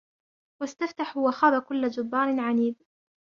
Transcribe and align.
واستفتحوا 0.61 1.23
وخاب 1.27 1.61
كل 1.61 1.89
جبار 1.89 2.39
عنيد 2.39 2.75